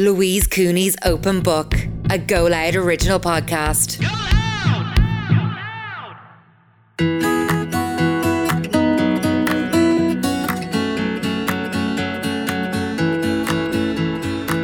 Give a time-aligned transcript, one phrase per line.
[0.00, 1.74] Louise Cooney's Open Book,
[2.08, 4.02] a Go Loud original podcast.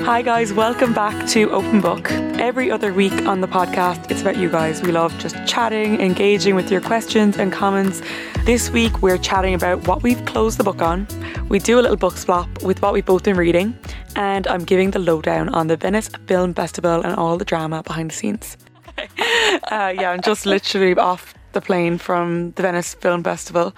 [0.07, 2.11] Hi, guys, welcome back to Open Book.
[2.41, 4.81] Every other week on the podcast, it's about you guys.
[4.81, 8.01] We love just chatting, engaging with your questions and comments.
[8.47, 11.07] This week, we're chatting about what we've closed the book on.
[11.51, 13.77] We do a little book swap with what we've both been reading,
[14.17, 18.11] and I'm giving the lowdown on the Venice Film Festival and all the drama behind
[18.11, 18.57] the scenes.
[18.99, 23.75] uh, yeah, I'm just literally off the plane from the Venice Film Festival,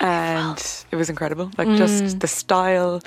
[0.00, 1.50] and it was incredible.
[1.56, 3.00] Like, just the style.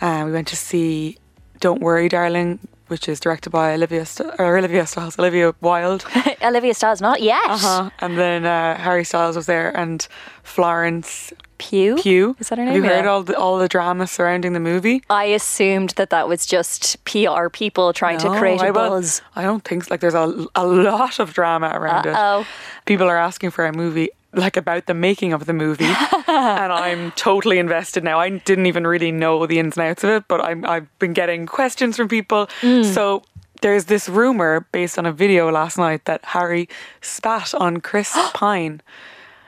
[0.00, 1.18] Uh, we went to see
[1.60, 6.04] don't Worry, Darling, which is directed by Olivia St- or Olivia Stiles, Olivia Wilde.
[6.42, 7.42] Olivia Stiles, not yet.
[7.48, 7.90] Uh-huh.
[8.00, 10.06] And then uh, Harry Styles was there, and
[10.42, 11.96] Florence Pugh.
[11.96, 12.36] Pugh.
[12.38, 12.84] Is that her Have name?
[12.84, 13.10] you heard Yeah.
[13.10, 15.02] all the all the drama surrounding the movie?
[15.10, 19.22] I assumed that that was just PR people trying to create a I, buzz.
[19.34, 19.88] I don't think so.
[19.92, 22.40] like there's a, a lot of drama around Uh-oh.
[22.42, 22.46] it.
[22.86, 25.84] People are asking for a movie like about the making of the movie,
[26.26, 28.18] and I'm totally invested now.
[28.18, 31.12] I didn't even really know the ins and outs of it, but I'm, I've been
[31.12, 32.48] getting questions from people.
[32.60, 32.84] Mm.
[32.84, 33.22] So
[33.60, 36.68] there's this rumor based on a video last night that Harry
[37.00, 38.82] spat on Chris Pine.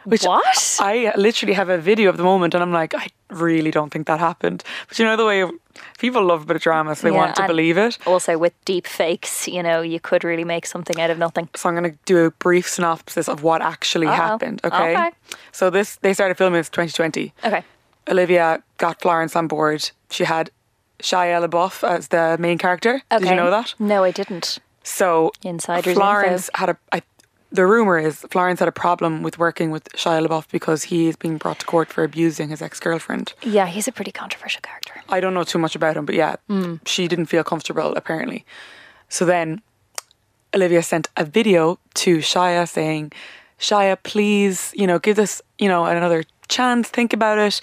[0.05, 0.79] Which What?
[0.81, 4.07] I literally have a video of the moment, and I'm like, I really don't think
[4.07, 4.65] that happened.
[4.89, 5.45] But you know the way
[5.99, 7.99] people love a bit of drama, so they Yeah, want to believe it.
[8.07, 11.49] Also, with deep fakes, you know, you could really make something out of nothing.
[11.55, 14.15] So I'm going to do a brief synopsis of what actually Uh-oh.
[14.15, 14.61] happened.
[14.65, 14.93] Okay?
[14.97, 15.11] Okay.
[15.53, 17.33] So this they started filming this 2020.
[17.45, 17.63] Okay.
[18.09, 19.91] Olivia got Florence on board.
[20.11, 20.51] She had
[21.01, 23.03] Shia LaBeouf as the main character.
[23.13, 23.21] Okay.
[23.25, 23.75] Did you know that?
[23.79, 24.59] No, I didn't.
[24.83, 26.59] So Insider's Florence info.
[26.59, 26.77] had a.
[26.93, 27.03] I,
[27.53, 31.17] the rumor is Florence had a problem with working with Shia LaBeouf because he is
[31.17, 33.35] being brought to court for abusing his ex-girlfriend.
[33.43, 34.95] Yeah, he's a pretty controversial character.
[35.09, 36.81] I don't know too much about him, but yeah, mm.
[36.87, 38.45] she didn't feel comfortable apparently.
[39.09, 39.63] So then
[40.55, 43.13] Olivia sent a video to Shia saying,
[43.59, 47.61] Shia, please, you know, give this, you know, another chance, think about it.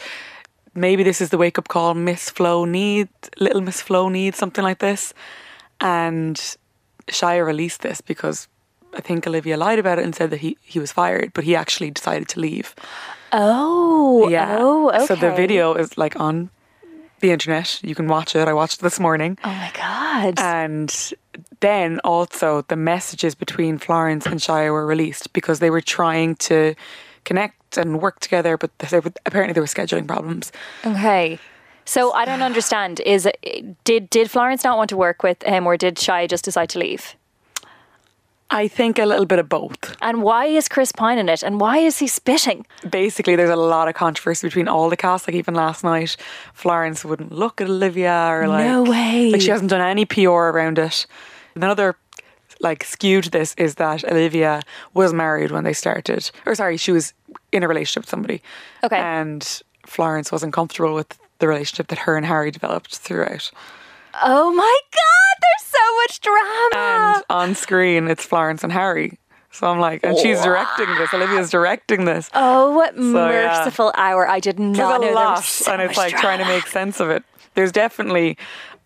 [0.76, 4.64] Maybe this is the wake up call Miss Flo needs, little Miss Flo needs something
[4.64, 5.14] like this.
[5.80, 6.36] And
[7.08, 8.48] Shia released this because
[8.94, 11.56] I think Olivia lied about it and said that he, he was fired, but he
[11.56, 12.74] actually decided to leave.
[13.32, 14.58] Oh, Yeah.
[14.60, 15.06] Oh, okay.
[15.06, 16.50] So the video is like on
[17.20, 17.80] the internet.
[17.84, 18.48] You can watch it.
[18.48, 19.38] I watched it this morning.
[19.44, 20.40] Oh my god.
[20.40, 21.14] And
[21.60, 26.76] then also the messages between Florence and Shia were released because they were trying to
[27.26, 30.52] connect and work together, but they, apparently there were scheduling problems.
[30.86, 31.40] okay.
[31.86, 33.00] So I don't understand.
[33.06, 36.44] Is it, did did Florence not want to work with him, or did Shia just
[36.44, 37.16] decide to leave?
[38.50, 39.96] I think a little bit of both.
[40.02, 41.44] And why is Chris Pine in it?
[41.44, 42.66] And why is he spitting?
[42.90, 45.28] Basically, there's a lot of controversy between all the cast.
[45.28, 46.16] Like even last night,
[46.54, 49.32] Florence wouldn't look at Olivia or like No way.
[49.32, 51.06] Like she hasn't done any PR around it.
[51.56, 51.96] Another
[52.60, 54.62] like skewed this is that Olivia
[54.94, 57.14] was married when they started, or sorry, she was
[57.52, 58.42] in a relationship with somebody.
[58.84, 58.98] Okay.
[58.98, 63.52] and Florence wasn't comfortable with the relationship that her and Harry developed throughout.
[64.24, 65.07] Oh my god,
[66.08, 67.16] much drama.
[67.16, 69.20] And on screen, it's Florence and Harry.
[69.52, 70.44] So I'm like, and she's oh.
[70.44, 71.14] directing this.
[71.14, 72.30] Olivia's directing this.
[72.34, 73.02] oh, yeah.
[73.02, 74.28] merciful hour.
[74.28, 76.46] I did not There's know a there lot, was so and it's like trying to
[76.46, 77.24] make sense of it.
[77.56, 78.38] There's definitely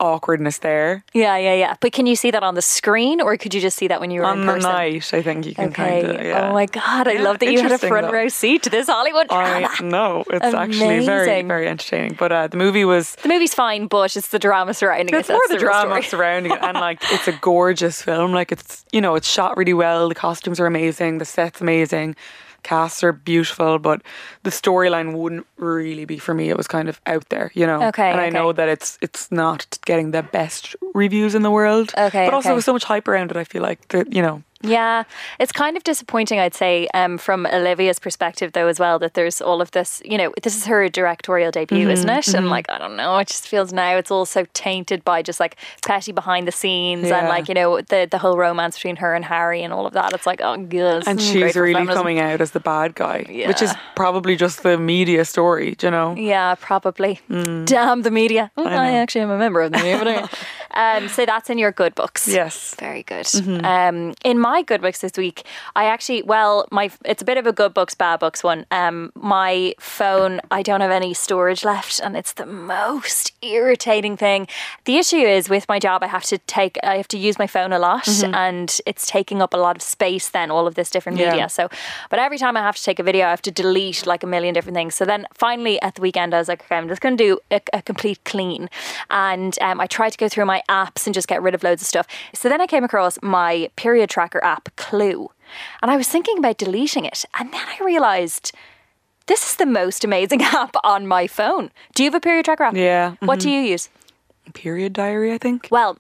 [0.02, 1.76] awkwardness there Yeah, yeah, yeah.
[1.80, 4.12] But can you see that on the screen or could you just see that when
[4.12, 4.72] you were on in the person?
[4.72, 5.14] night.
[5.14, 6.02] I think you can Okay.
[6.02, 6.26] kind of.
[6.26, 6.50] Yeah.
[6.50, 8.14] Oh my god, I Yeah, love that you had a front though.
[8.14, 9.70] row seat to this Hollywood drama.
[9.72, 11.48] I know it's actually very, Amazing.
[11.48, 12.16] very entertaining.
[12.18, 15.34] But uh, the movie was The movie's fine, but it's the drama surrounding It's it.
[15.34, 18.32] more that's the drama surrounding it, and like it's a gorgeous film.
[18.34, 20.10] Like it's you know it's shot really well.
[20.10, 21.20] The costumes are amazing.
[21.20, 22.16] The set's amazing.
[22.64, 24.02] Casts are beautiful, but
[24.44, 26.50] the storyline wouldn't really be for me.
[26.50, 27.84] It was kind of out there, you know.
[27.88, 28.34] Okay, and I okay.
[28.34, 31.94] know that it's it's not getting the best reviews in the world.
[31.98, 32.56] Okay, but also okay.
[32.56, 35.04] with so much hype around it, I feel like that you know Yeah,
[35.40, 39.42] it's kind of disappointing, I'd say, um, from Olivia's perspective, though, as well, that there's
[39.42, 40.02] all of this.
[40.06, 42.34] You know, this is her directorial debut, isn't it?
[42.34, 45.40] And like, I don't know, it just feels now it's all so tainted by just
[45.40, 45.56] like
[45.86, 49.26] petty behind the scenes and like you know the the whole romance between her and
[49.26, 50.14] Harry and all of that.
[50.14, 51.08] It's like, oh, good.
[51.08, 52.02] and mm, she's really feminism.
[52.02, 55.92] coming out as the bad guy, which is probably just the media story, do you
[55.92, 56.16] know.
[56.16, 57.20] Yeah, probably.
[57.30, 58.52] Damn the media.
[58.58, 58.98] Mm, I, know.
[58.98, 60.30] actually am a member of the media.
[60.74, 62.28] Um, so that's in your good books.
[62.28, 62.76] Yes.
[62.76, 63.28] Very good.
[63.64, 65.44] Um, in my good books this week,
[65.76, 68.66] I actually, well, my it's a bit of a good books, bad books one.
[68.72, 74.48] Um, my phone, I don't have any storage left, and it's the most irritating thing.
[74.86, 77.48] The issue is with my job, I have to take, I have to use my
[77.48, 80.30] phone a lot, and it's taking up a lot of space.
[80.30, 81.32] Then all of this different Yeah.
[81.32, 81.50] media.
[81.50, 81.70] So,
[82.10, 84.28] but every time I have to take a video, I have to delete like a
[84.28, 84.96] million different things.
[84.96, 87.40] So then finally at the weekend, I was like, okay, I'm just going to do
[87.52, 88.70] a, a complete clean.
[89.10, 91.64] And um, I tried to go through my my apps and just get rid of
[91.64, 92.08] loads of stuff.
[92.34, 95.30] So then I came across my period tracker app, Clue.
[95.82, 97.26] And I was thinking about deleting it.
[97.38, 98.54] And then I realized
[99.28, 101.72] this is the most amazing app on my phone.
[101.96, 102.76] Do you have a period tracker app?
[102.76, 103.16] Yeah.
[103.20, 103.64] What do mm-hmm.
[103.64, 103.90] you use?
[104.54, 105.68] Period diary, I think.
[105.72, 105.98] Well,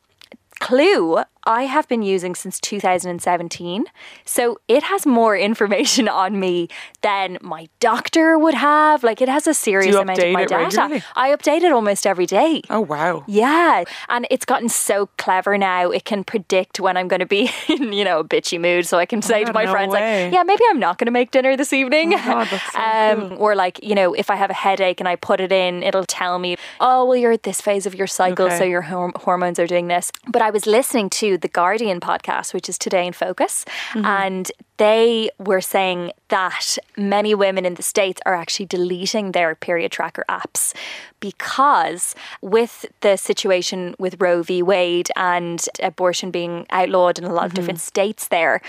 [0.60, 3.86] Clue, I have been using since 2017.
[4.26, 6.68] So it has more information on me
[7.02, 9.04] than my doctor would have.
[9.04, 10.58] Like it has a serious amount of my data.
[10.58, 11.04] regularly?
[11.16, 12.62] I update it almost every day.
[12.70, 13.24] Oh wow.
[13.28, 15.90] Yeah, and it's gotten so clever now.
[15.92, 18.98] It can predict when I'm going to be in, you know, a bitchy mood, so
[18.98, 20.26] I can say to my no friends, way.
[20.26, 23.30] like, "Yeah, maybe I'm not going to make dinner this evening." Oh God, so um,
[23.30, 23.38] cool.
[23.40, 26.06] Or like, you know, if I have a headache and I put it in, it'll
[26.06, 28.58] tell me, "Oh, well, you're at this phase of your cycle, Okay.
[28.58, 32.54] so your horm- hormones are doing this." But I was listening to the Guardian podcast,
[32.54, 34.06] which is Today in Focus, Mm-hmm.
[34.06, 39.92] and they were saying that many women in the states are actually deleting their period
[39.92, 40.74] tracker apps
[41.20, 44.64] because with the situation with Roe v.
[44.64, 48.62] Wade and abortion being outlawed in a lot of different states there.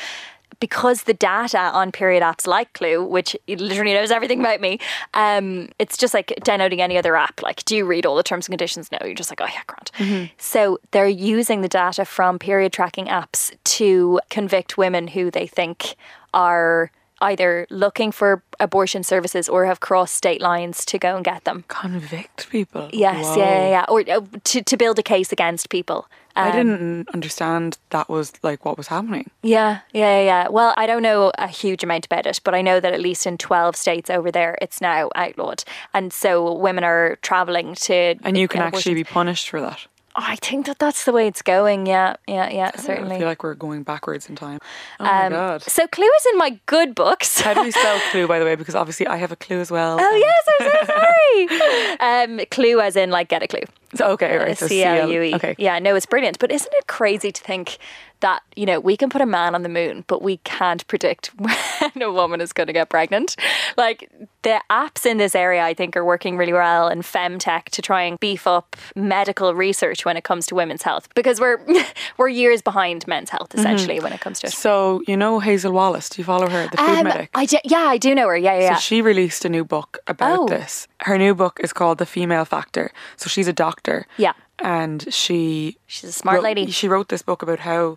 [0.62, 4.78] Because the data on period apps like Clue, which literally knows everything about me,
[5.12, 7.42] um, it's just like downloading any other app.
[7.42, 8.90] Like, do you read all the terms and conditions?
[8.92, 9.90] No, you're just like, oh yeah, grant.
[10.38, 15.96] So they're using the data from period tracking apps to convict women who they think
[16.32, 16.92] are
[17.22, 21.64] either looking for abortion services or have crossed state lines to go and get them.
[21.68, 22.90] Convict people.
[22.92, 23.36] Yes, Whoa.
[23.36, 23.84] yeah, yeah, yeah.
[23.88, 26.06] Or uh, to, to build a case against people.
[26.36, 29.30] I Um, didn't understand that was like what was happening.
[29.42, 30.48] Yeah, yeah, yeah.
[30.48, 33.26] Well, I don't know a huge amount about it, but I know that at least
[33.26, 35.64] in 12 states over there, it's now outlawed.
[35.94, 38.16] And so women are traveling to.
[38.24, 39.86] And you can actually be punished for that.
[40.14, 41.86] I think that that's the way it's going.
[41.86, 43.16] Yeah, yeah, yeah, I certainly.
[43.16, 44.58] I feel like we're going backwards in time.
[45.00, 45.62] Oh my Um, god.
[45.62, 47.40] So Clue is in my good books.
[47.40, 48.54] How do we spell clue, by the way?
[48.54, 49.96] Because obviously I have a clue as well.
[49.98, 50.94] Oh yes, I'm so
[51.98, 52.40] sorry.
[52.40, 53.62] um, clue as in like get a clue.
[53.94, 54.48] So, okay, right.
[54.50, 55.34] Uh, so C L U E.
[55.34, 55.54] Okay.
[55.58, 56.38] Yeah, no, it's brilliant.
[56.38, 57.78] But isn't it crazy to think
[58.22, 61.26] that, you know, we can put a man on the moon, but we can't predict
[61.38, 61.54] when
[62.02, 63.36] a woman is going to get pregnant?
[63.76, 64.10] Like,
[64.42, 68.02] the apps in this area, I think, are working really well in femtech to try
[68.02, 71.58] and beef up medical research when it comes to women's health because we're
[72.18, 74.52] we're years behind men's health essentially when it comes to it.
[74.52, 76.08] So you know Hazel Wallace?
[76.08, 77.30] Do you follow her, the food Um, medic?
[77.34, 78.36] I do, yeah, I do know her.
[78.36, 78.60] Yeah, yeah.
[78.62, 78.74] yeah.
[78.74, 80.48] So she released a new book about Oh.
[80.48, 80.88] this.
[81.02, 82.90] Her new book is called The Female Factor.
[83.16, 84.06] So she's a doctor.
[84.16, 84.32] Yeah.
[84.62, 86.70] And she She's a smart wrote- lady.
[86.70, 87.96] She wrote this book about how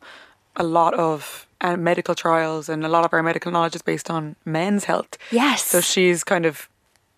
[0.55, 4.09] a lot of uh, medical trials and a lot of our medical knowledge is based
[4.09, 5.17] on men's health.
[5.31, 5.63] Yes.
[5.65, 6.67] So she's kind of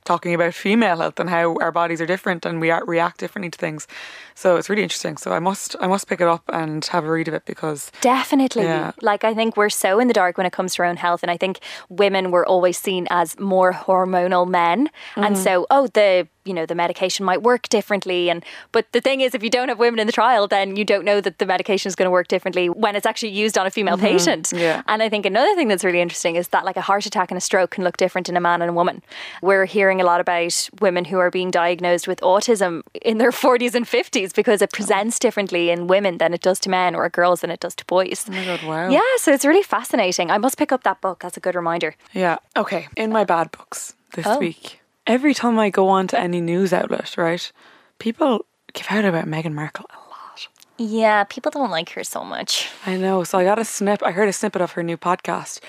[0.05, 3.49] talking about female health and how our bodies are different and we are, react differently
[3.49, 3.87] to things.
[4.35, 5.17] So it's really interesting.
[5.17, 7.91] So I must I must pick it up and have a read of it because
[8.01, 8.63] Definitely.
[8.63, 8.93] Yeah.
[9.01, 11.23] Like, I think we're so in the dark when it comes to our own health.
[11.23, 11.59] And I think
[11.89, 14.89] women were always seen as more hormonal men.
[15.17, 15.43] And Mm-hmm.
[15.43, 18.29] so, oh, the, you know, the medication might work differently.
[18.29, 20.85] And, but the thing is, if you don't have women in the trial, then you
[20.85, 23.65] don't know that the medication is going to work differently when it's actually used on
[23.67, 24.47] a female patient.
[24.47, 24.57] Mm-hmm.
[24.59, 24.81] Yeah.
[24.87, 27.37] And I think another thing that's really interesting is that, like, a heart attack and
[27.37, 29.01] a stroke can look different in a man and a woman.
[29.41, 33.75] We're hearing a lot about women who are being diagnosed with autism in their 40s
[33.75, 37.41] and 50s because it presents differently in women than it does to men or girls
[37.41, 38.25] than it does to boys.
[38.27, 38.89] Oh my god, wow.
[38.89, 40.31] Yeah, so it's really fascinating.
[40.31, 41.19] I must pick up that book.
[41.19, 41.95] That's a good reminder.
[42.13, 42.37] Yeah.
[42.55, 42.87] Okay.
[42.95, 44.37] In my bad books this Oh.
[44.39, 47.51] week, every time I go on to any news outlet, right,
[47.99, 50.47] people give out about Meghan Markle a lot.
[50.77, 52.69] Yeah, people don't like her so much.
[52.85, 53.23] I know.
[53.23, 54.03] So I got a snip.
[54.03, 55.59] I heard a snippet of her new podcast.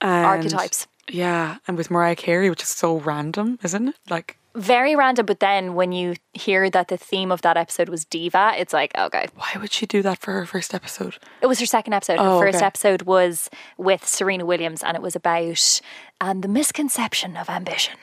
[0.00, 0.86] And Archetypes.
[1.10, 3.94] Yeah, and with Mariah Carey, which is so random, isn't it?
[4.10, 8.04] Like, Very random, but then when you hear that the theme of that episode was
[8.04, 9.26] diva, it's like, okay.
[9.34, 11.16] why would she do that for her first episode?
[11.40, 12.18] It was her second episode.
[12.18, 12.66] Her Oh, first okay.
[12.66, 15.80] episode was with Serena Williams, and it was about
[16.20, 17.96] um, the misconception of ambition.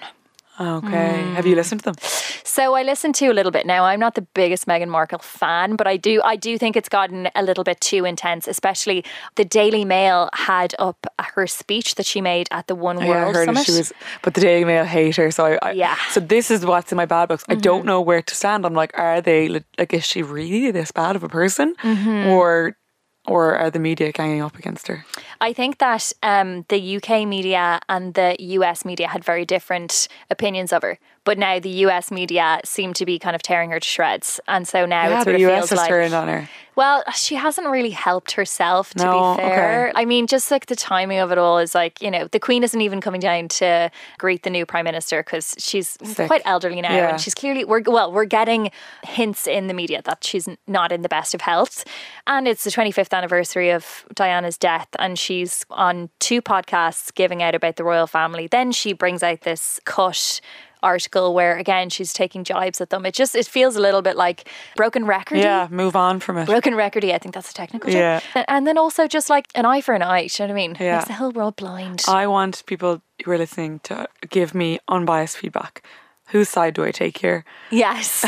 [0.60, 1.22] Okay.
[1.36, 1.50] Have Hmm.
[1.50, 1.96] you listened to them?
[2.44, 3.84] So I listened to a little bit now.
[3.84, 7.28] I'm not the biggest Meghan Markle fan, but I do I do think it's gotten
[7.36, 8.48] a little bit too intense.
[8.48, 9.04] Especially
[9.36, 13.10] the Daily Mail had up her speech that she made at the One Yeah, I
[13.10, 13.66] World heard Summit.
[13.66, 15.32] she was, but the Daily Mail hate her.
[15.32, 15.96] So I, I Yeah.
[15.96, 16.12] Mm-hmm.
[16.14, 17.44] So this is what's in my bad books.
[17.50, 18.66] I don't know where to stand.
[18.66, 22.28] I'm like, are they like, is she really this bad of a person, Mm-hmm.
[22.30, 22.78] or,
[23.27, 25.05] or are the media ganging up against her?
[25.41, 30.72] I think that um, the UK media and the US media had very different opinions
[30.72, 33.88] of her, but now the US media seem to be kind of tearing her to
[33.88, 36.50] shreds, and so now Yeah, it sort the of US feels like on her.
[36.75, 39.88] Well, she hasn't really helped herself, to No, be fair.
[39.89, 40.01] okay.
[40.01, 42.63] I mean, just like the timing of it all is like, you know, the Queen
[42.63, 46.27] isn't even coming down to greet the new Prime Minister because she's Sick.
[46.27, 46.94] quite elderly now.
[46.94, 47.10] Yeah.
[47.12, 48.72] And she's clearly, we're, well, we're getting
[49.03, 51.86] hints in the media that she's not in the best of health.
[52.27, 54.88] And it's the 25th anniversary of Diana's death.
[55.00, 58.48] And she's on two podcasts giving out about the royal family.
[58.48, 60.41] Then she brings out this cut
[60.86, 63.06] article where again she's taking jibes at them.
[63.06, 65.39] It just it feels a little bit like broken record.
[65.39, 66.46] Yeah, move on from it.
[66.46, 68.00] Broken recordy, I think that's a technical term.
[68.00, 68.22] Yeah.
[68.36, 70.62] And, and then also just like an eye for an eye, do you know what
[70.62, 70.77] I mean?
[70.80, 70.96] Yeah.
[70.96, 72.04] Makes the whole world blind.
[72.08, 75.84] I want people who are listening to give me unbiased feedback.
[76.29, 77.46] Whose side do I take here?
[77.70, 78.25] Yes.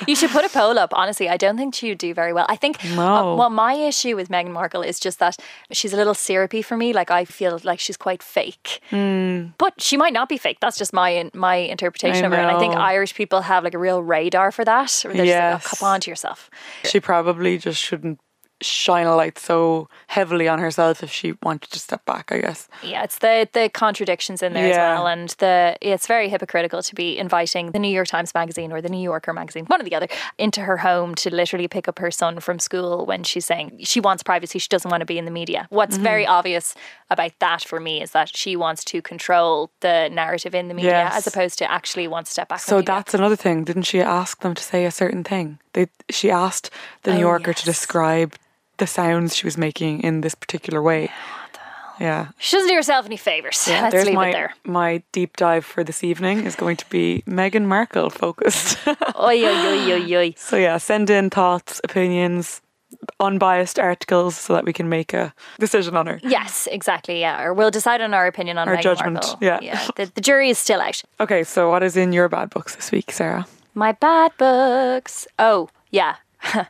[0.08, 0.90] you should put a poll up.
[0.92, 2.44] Honestly, I don't think she would do very well.
[2.48, 3.02] I think, No.
[3.32, 5.36] uh, well, my issue with Meghan Markle is just that
[5.70, 6.92] she's a little syrupy for me.
[6.92, 8.80] Like, I feel like she's quite fake.
[8.90, 10.58] But she might not be fake.
[10.60, 12.38] That's just my my interpretation I of her.
[12.38, 12.74] And I think.
[12.74, 15.00] Irish people have like a real radar for that.
[15.04, 15.64] They're Yes.
[15.64, 16.50] like, oh, come on to yourself.
[16.84, 18.18] She probably just shouldn't
[18.62, 22.68] shine a light so heavily on herself if she wanted to step back, I guess.
[22.82, 24.70] Yeah, it's the the contradictions in there Yeah.
[24.70, 28.72] as well, and the it's very hypocritical to be inviting the New York Times magazine
[28.72, 30.08] or the New Yorker magazine, one or the other,
[30.38, 34.00] into her home to literally pick up her son from school when she's saying she
[34.00, 35.66] wants privacy, she doesn't want to be in the media.
[35.70, 36.32] What's very Mm-hmm.
[36.32, 36.74] obvious
[37.10, 40.90] about that for me is that she wants to control the narrative in the media
[40.92, 41.16] Yes.
[41.18, 42.60] as opposed to actually want to step back.
[42.60, 43.64] So that's another thing.
[43.64, 45.58] Didn't she ask them to say a certain thing?
[45.74, 46.70] They she asked
[47.02, 48.34] the New Oh, Yorker to describe
[48.78, 51.10] the sounds she was making in this particular way.
[51.98, 52.28] Yeah.
[52.38, 53.66] she doesn't do herself any favors.
[53.66, 54.54] Let's There's leave my it there.
[54.64, 58.76] my deep dive for this evening is going to be Meghan Markle focused.
[58.86, 58.92] Oi,
[59.46, 60.34] oi, oi, oi.
[60.36, 62.60] so yeah, send in thoughts, opinions,
[63.18, 66.20] unbiased articles so that we can make a decision on her.
[66.22, 67.18] Yes, exactly.
[67.20, 69.38] Yeah, or we'll decide on our opinion on Our Meghan judgment, Markle.
[69.40, 69.58] yeah.
[69.62, 69.86] yeah.
[69.96, 71.02] The, the jury is still out.
[71.18, 73.46] Okay, so what is in your bad books this week, Sarah?
[73.74, 75.26] My bad books.
[75.38, 76.16] Oh, yeah.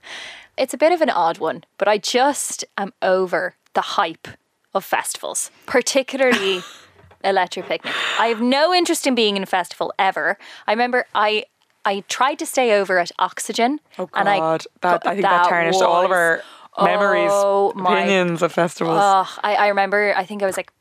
[0.56, 4.28] it's a bit of an odd one, but I just am over the hype
[4.74, 6.62] of festivals, particularly
[7.24, 7.92] Electric Picnic.
[8.18, 10.38] I have no interest in being in a festival ever.
[10.66, 11.44] I remember I
[11.84, 13.80] I tried to stay over at Oxygen.
[13.98, 16.42] Oh and I God, that I think that, tarnished all of our
[16.82, 18.98] memories, Oh, my opinions of festivals.
[19.00, 20.12] Oh, I, I remember.
[20.16, 20.72] I think I was like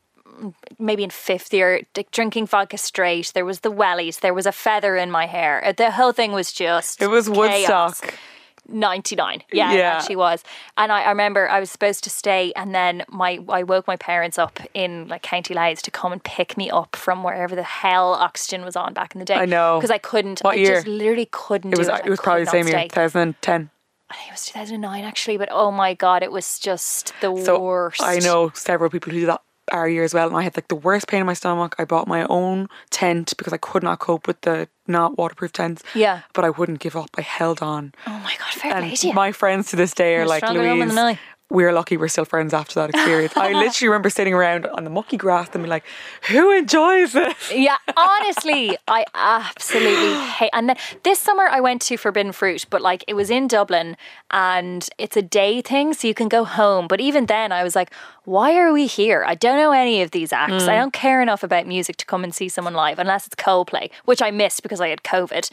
[0.78, 3.32] maybe in fifth year, drinking vodka straight.
[3.34, 4.20] There was the wellies.
[4.20, 5.64] There was a feather in my hair.
[5.64, 7.00] Uh, The whole thing was just.
[7.00, 7.38] it was chaos.
[7.38, 8.14] Woodstock.
[8.68, 9.96] 99 yeah, Yeah.
[9.98, 10.42] actually was
[10.76, 13.96] and I, I remember I was supposed to stay and then my I woke my
[13.96, 17.62] parents up in like County Louth to come and pick me up from wherever the
[17.62, 19.78] hell oxygen was on back in the day I know.
[19.78, 20.74] because I couldn't What I year?
[20.76, 23.70] just literally couldn't It was it it was probably the same year, 2010.
[24.10, 27.58] I think it was 2009 actually but oh my god it was just the So
[27.58, 29.42] worst I know several people who do that
[29.72, 31.74] our year as well, and I had like the worst pain in my stomach.
[31.78, 35.82] I bought my own tent because I could not cope with the not waterproof tents.
[35.94, 36.20] Yeah.
[36.32, 37.10] but I wouldn't give up.
[37.18, 37.92] I held on.
[38.06, 40.26] oh my god fair play And to you my friends to this day are You're
[40.26, 43.36] like, stronger woman Louise, than I." we're lucky we're still friends after that experience.
[43.36, 45.84] I literally remember sitting around on the mucky grass and be like,
[46.28, 47.52] who enjoys this?
[47.52, 50.50] Yeah, honestly, I absolutely hate.
[50.52, 53.96] And then this summer I went to Forbidden Fruit, but like it was in Dublin,
[54.30, 56.88] and it's a day thing, so you can go home.
[56.88, 57.92] But even then, I was like,
[58.24, 59.24] why are we here?
[59.24, 60.64] I don't know any of these acts.
[60.64, 60.80] I mm.
[60.80, 64.20] don't care enough about music to come and see someone live, unless it's Coldplay, which
[64.20, 65.48] I missed because I had COVID.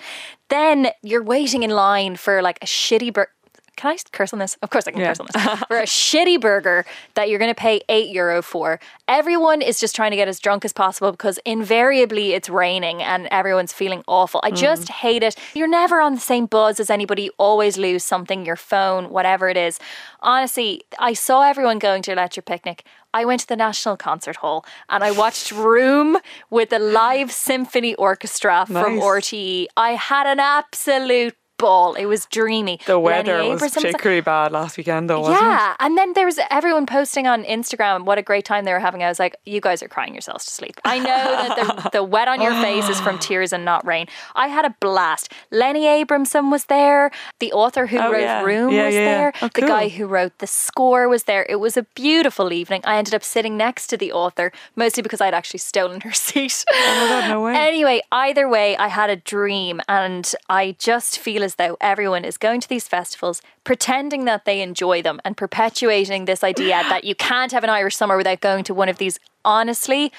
[0.50, 3.30] Then you're waiting in line for like a shitty burger.
[3.76, 4.56] Can I curse on this?
[4.62, 5.08] Of course I can Yeah.
[5.08, 5.44] curse on this.
[5.68, 8.80] For a shitty burger that you're going to pay eight euro for.
[9.08, 13.28] Everyone is just trying to get as drunk as possible because invariably it's raining and
[13.32, 14.40] everyone's feeling awful.
[14.44, 14.58] I mm.
[14.58, 15.36] just hate it.
[15.54, 17.24] You're never on the same buzz as anybody.
[17.24, 19.80] You always lose something, your phone, whatever it is.
[20.22, 22.84] Honestly, I saw everyone going to Electric Picnic.
[23.14, 26.18] I went to the National Concert Hall and I watched Room
[26.50, 29.04] with a live symphony orchestra from Nice.
[29.04, 29.68] RTE.
[29.78, 31.94] I had an absolute ball.
[32.04, 32.76] It was dreamy.
[32.86, 35.46] The weather was was- bad last weekend, though, wasn't it?
[35.46, 38.80] yeah, and then there was everyone posting on Instagram what a great time they were
[38.90, 39.02] having.
[39.04, 40.76] I was like, you guys are crying yourselves to sleep.
[40.86, 41.52] I know that
[41.84, 44.06] the, the wet on your face is from tears and not rain.
[44.36, 45.32] I had a blast.
[45.52, 47.12] Lenny Abrahamson was there.
[47.40, 48.44] The author who Oh, wrote yeah.
[48.44, 49.18] Room Yeah, was yeah, yeah.
[49.18, 49.34] there.
[49.42, 51.46] Oh, The guy who wrote the score was there.
[51.50, 52.82] It was a beautiful evening.
[52.84, 56.64] I ended up sitting next to the author, mostly because I'd actually stolen her seat.
[56.72, 57.56] Oh my God, no way.
[57.56, 62.38] Anyway, either way, I had a dream, and I just feel as though everyone is
[62.38, 67.16] going to these festivals, pretending that they enjoy them, and perpetuating this idea that you
[67.16, 70.12] can't have an Irish summer without going to one of these honestly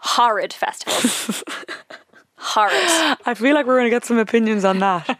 [0.00, 1.42] horrid festivals.
[2.36, 3.18] horrid.
[3.26, 5.18] I feel like we're going to get some opinions on that.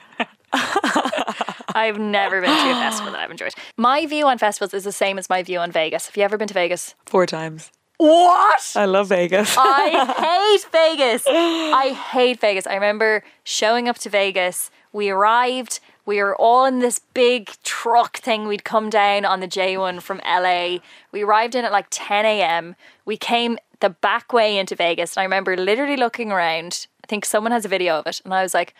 [1.75, 3.52] I've never been to a festival that I've enjoyed.
[3.76, 6.07] My view on festivals is the same as my view on Vegas.
[6.07, 6.95] Have you ever been to Vegas?
[7.07, 7.71] Four times.
[8.00, 8.73] What?
[8.76, 9.54] I love Vegas.
[9.59, 11.23] I hate Vegas.
[11.26, 12.66] I hate Vegas.
[12.66, 14.71] I remember showing up to Vegas.
[14.92, 15.80] We arrived.
[16.06, 18.49] We were all in this big truck thing.
[18.49, 20.78] We'd come down on the J1 from LA.
[21.12, 22.75] We arrived in at like 10 a.m.
[23.04, 25.16] We came the back way into Vegas.
[25.16, 26.87] And I remember literally looking around.
[27.04, 28.20] I think someone has a video of it.
[28.25, 28.75] And I was like,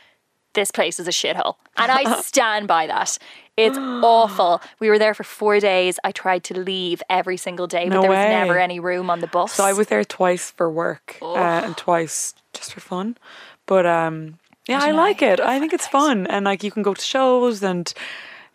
[0.55, 1.55] this place is a shithole.
[1.77, 3.17] And I stand by that.
[3.57, 4.61] It's awful.
[4.81, 6.01] We were there for four days.
[6.03, 8.31] I tried to leave every single day, but No there was way.
[8.31, 9.53] never any room on the bus.
[9.53, 13.17] So I was there twice for work uh, and twice just for fun.
[13.67, 14.40] But um,
[14.71, 15.41] yeah, I like it.
[15.41, 17.93] I think it's fun, and like you can go to shows, and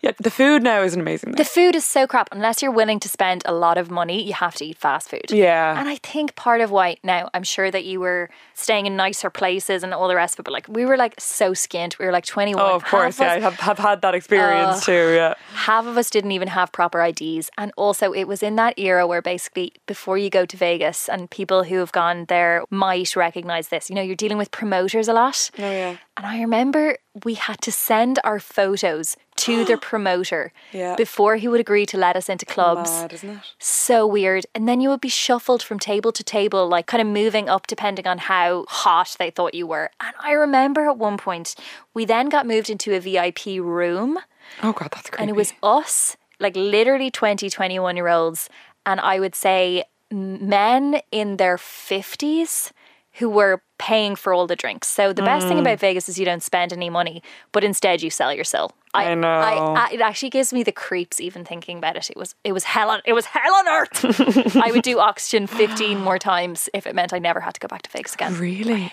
[0.05, 1.31] yeah, the food now isn't amazing.
[1.31, 2.29] The food is so crap.
[2.31, 5.31] Unless you're willing to spend a lot of money, you have to eat fast food.
[5.31, 5.79] Yeah.
[5.79, 9.31] And I think part of why now I'm sure that you were staying in nicer
[9.31, 11.97] places and all the rest of it, but like we were like so skint.
[11.97, 12.63] We were like 21.
[12.63, 15.13] Oh, of course, Half yeah, I have, have had that experience too.
[15.15, 17.49] Yeah, half of us didn't even have proper IDs.
[17.57, 21.29] And also, it was in that era where basically before you go to Vegas, and
[21.31, 25.13] people who have gone there might recognize this, you know, you're dealing with promoters a
[25.13, 25.49] lot.
[25.57, 25.97] Oh, yeah.
[26.17, 30.95] And I remember we had to send our photos to the promoter Yeah.
[30.95, 32.89] before he would agree to let us into clubs.
[32.89, 33.39] mad, isn't it?
[33.59, 34.45] So weird.
[34.55, 37.67] And then you would be shuffled from table to table, like kind of moving up
[37.67, 39.91] depending on how hot they thought you were.
[40.01, 41.55] And I remember at one point,
[41.93, 44.19] we then got moved into a VIP room
[44.63, 45.21] Oh god, that's creepy.
[45.23, 48.49] and it was us, like literally 20, 21 year olds,
[48.85, 52.71] and I would say men in their 50s
[53.19, 54.87] who were paying for all the drinks.
[54.87, 55.49] So the best Mm.
[55.49, 58.71] thing about Vegas is you don't spend any money, but instead you sell your soul.
[58.93, 59.27] I know.
[59.27, 62.09] I, it actually gives me the creeps even thinking about it.
[62.09, 64.55] It was it was hell on it was hell on earth.
[64.57, 67.67] I would do oxygen 15 more times if it meant I never had to go
[67.67, 68.37] back to Vegas again.
[68.37, 68.91] really.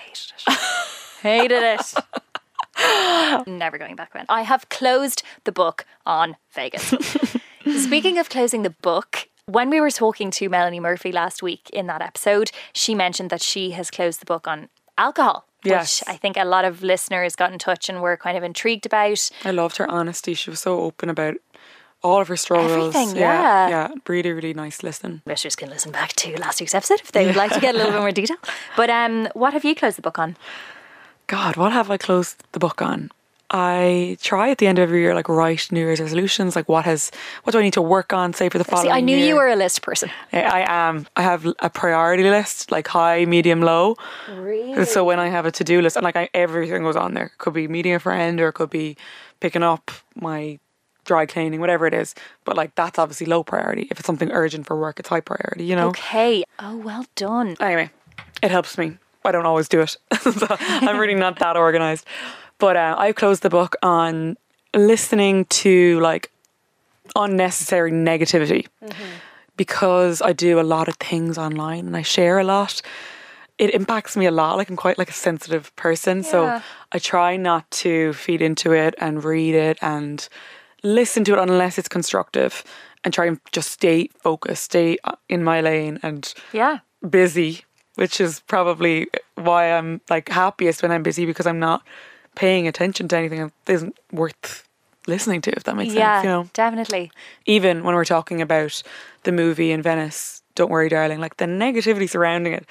[1.23, 1.95] Hated it.
[3.47, 4.27] Never going back then.
[4.29, 6.93] I have closed the book on Vegas.
[7.85, 11.87] Speaking of closing the book, when we were talking to Melanie Murphy last week in
[11.87, 15.47] that episode, she mentioned that she has closed the book on alcohol.
[15.65, 16.01] Yes.
[16.01, 18.87] Which I think a lot of listeners got in touch and were kind of intrigued
[18.87, 19.31] about.
[19.45, 20.35] I loved her honesty.
[20.35, 21.37] She was so open about
[22.03, 22.95] all of her struggles.
[22.95, 23.69] Everything, yeah.
[23.69, 25.23] yeah, really, really nice listen.
[25.25, 27.79] Listeners can listen back to last week's episode if they would like to get a
[27.79, 28.39] little bit more detail.
[28.77, 30.37] But um, what have you closed the book on?
[31.29, 33.11] God, what have I closed the book on?
[33.55, 36.57] I try at the end of every year, like write New Year's resolutions.
[36.57, 37.11] Like, what has,
[37.45, 38.33] what do I need to work on?
[38.33, 38.89] Say for the following.
[38.89, 39.27] See, I knew year.
[39.27, 40.11] you were a list person.
[40.33, 41.07] I I am.
[41.17, 43.97] I have a priority list, like high, medium, low.
[44.31, 44.87] Really?
[44.87, 47.31] So when I have a to do list, and like I, everything goes on there,
[47.37, 48.97] could be meeting a friend or it could be
[49.41, 50.59] picking up my
[51.05, 52.15] dry cleaning, whatever it is.
[52.45, 53.87] But like that's obviously low priority.
[53.91, 55.65] If it's something urgent for work, it's high priority.
[55.65, 55.89] You know.
[55.89, 56.45] Okay.
[56.59, 57.57] Oh, well done.
[57.61, 57.91] Anyway,
[58.43, 58.97] it helps me.
[59.25, 59.97] I don't always do it.
[60.21, 62.07] so I'm really not that organized.
[62.63, 64.37] But uh, I closed the book on
[64.73, 66.31] listening to like
[67.17, 68.69] unnecessary negativity
[69.57, 72.81] because I do a lot of things online and I share a lot.
[73.59, 74.59] It impacts me a lot.
[74.59, 78.95] Like I'm quite like a sensitive person, so I try not to feed into it
[78.99, 80.29] and read it and
[80.85, 82.63] listen to it unless it's constructive
[83.03, 86.79] and try and just stay focused, stay uh, in my lane and Yeah.
[87.11, 87.65] busy,
[87.97, 91.83] which is probably why I'm like happiest when I'm busy because I'm not
[92.35, 94.67] paying attention to anything that isn't worth
[95.07, 96.25] listening to, if that makes yeah, sense.
[96.25, 97.11] You know, definitely.
[97.47, 98.83] even when we're talking about
[99.25, 102.67] the movie in Venice, Don't Worry, Darling, like the negativity surrounding it,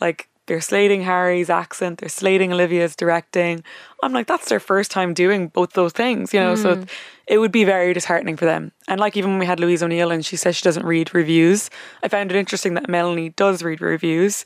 [0.00, 3.64] like they're slating Harry's accent, they're slating Olivia's directing.
[4.02, 6.88] I'm like, that's their first time doing both those things, you know, so it,
[7.26, 8.72] it would be very disheartening for them.
[8.86, 11.70] And like even when we had Louise O'Neill and she says she doesn't read reviews,
[12.02, 14.44] I found it interesting that Melanie does read reviews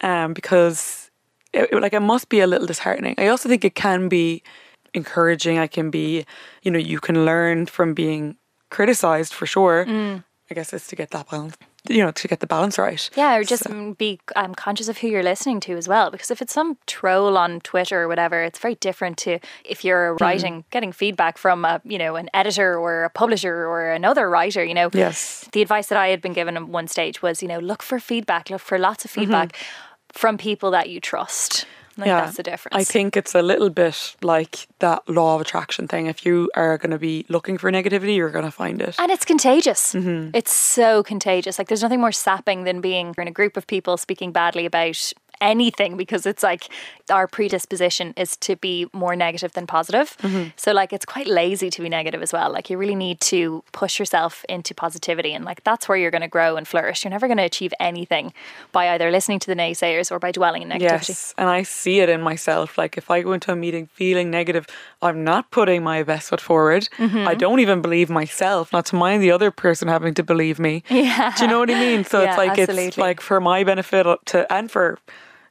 [0.00, 1.07] um, because
[1.52, 3.14] it, like it must be a little disheartening.
[3.18, 4.42] I also think it can be
[4.94, 5.58] encouraging.
[5.58, 6.24] I can be,
[6.62, 8.36] you know, you can learn from being
[8.70, 9.86] criticized for sure.
[10.50, 11.58] I guess it's to get that balance,
[11.90, 13.10] you know, to get the balance right.
[13.14, 16.10] Yeah, or just mm, be um, conscious of who you're listening to as well.
[16.10, 20.14] Because if it's some troll on Twitter or whatever, it's very different to if you're
[20.14, 20.24] Hmm.
[20.24, 24.64] writing, getting feedback from a you know an editor or a publisher or another writer.
[24.64, 25.46] You know, Yes.
[25.52, 28.00] The advice that I had been given at one stage was, you know, look for
[28.00, 29.54] feedback, look for lots of feedback
[30.18, 31.64] from people that you trust.
[31.96, 32.76] I think that's the difference.
[32.76, 36.06] I think it's a little bit like that law of attraction thing.
[36.06, 38.96] If you are going to be looking for negativity, you're going to find it.
[38.98, 39.94] And it's contagious.
[39.94, 40.30] Mm-hmm.
[40.34, 41.58] It's so contagious.
[41.58, 45.12] Like there's nothing more sapping than being in a group of people speaking badly about
[45.40, 46.68] anything because it's like
[47.10, 50.16] our predisposition is to be more negative than positive.
[50.18, 50.50] Mm-hmm.
[50.56, 52.50] So like it's quite lazy to be negative as well.
[52.52, 56.22] Like you really need to push yourself into positivity and like that's where you're going
[56.22, 57.04] to grow and flourish.
[57.04, 58.32] You're never going to achieve anything
[58.72, 61.08] by either listening to the naysayers or by dwelling in negativity.
[61.08, 62.78] Yes, and I see it in myself.
[62.78, 64.66] Like if I go into a meeting feeling negative,
[65.00, 66.88] I'm not putting my best foot forward.
[66.98, 67.28] Mm-hmm.
[67.28, 70.82] I don't even believe myself, not to mind the other person having to believe me.
[70.98, 71.32] Yeah.
[71.36, 72.04] Do you know what I mean?
[72.04, 74.98] So Yeah, it's like it's like for my benefit to and for,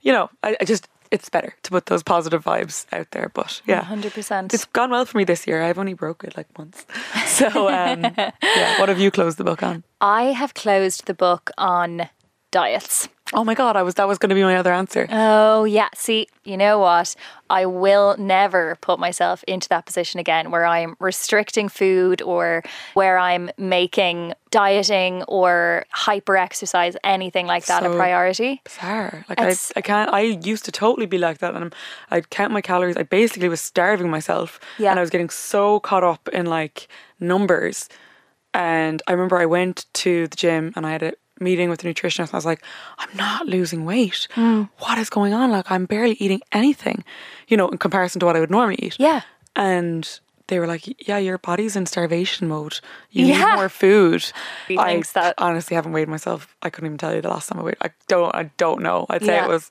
[0.08, 3.30] you know, I, I just it's better to put those positive vibes out there.
[3.34, 4.54] But yeah, 100%.
[4.54, 5.62] It's gone well for me this year.
[5.62, 6.86] I've only broke it like once.
[7.26, 9.84] So um, yeah, what have you closed the book on?
[10.00, 12.10] I have closed the book on
[12.52, 13.10] diets.
[13.34, 15.06] Oh my god, I was that was going to be my other answer.
[15.12, 15.90] Oh, yeah.
[15.94, 17.14] See, you know what?
[17.50, 22.64] I will never put myself into that position again where I'm restricting food or
[22.94, 28.62] where I'm making dieting or hyper exercise, anything like that, a priority.
[28.64, 29.26] Bizarre.
[29.28, 30.10] Like I, I can't.
[30.14, 31.72] I used to totally be like that, and I'm,
[32.12, 32.96] I'd count my calories.
[32.96, 34.92] I basically was starving myself, Yeah.
[34.92, 36.88] and I was getting so caught up in like
[37.20, 37.90] numbers.
[38.54, 41.94] And I remember I went to the gym and I had a meeting with the
[41.94, 42.28] nutritionist.
[42.30, 42.64] And I was like,
[43.00, 44.28] I'm not losing weight.
[44.32, 44.64] Hmm.
[44.80, 45.52] What is going on?
[45.52, 47.04] Like I'm barely eating anything,
[47.48, 48.96] you know, in comparison to what I would normally eat.
[49.00, 49.22] Yeah.
[49.56, 52.80] And they were like, "Yeah, your body's in starvation mode.
[53.12, 53.38] You Yeah.
[53.50, 54.32] need more food."
[54.68, 56.56] He I thinks that- honestly haven't weighed myself.
[56.62, 57.76] I couldn't even tell you the last time I weighed.
[57.82, 58.34] I don't.
[58.34, 59.06] I don't know.
[59.10, 59.46] I'd say Yeah.
[59.46, 59.70] it was